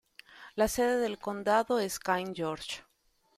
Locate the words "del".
0.97-1.19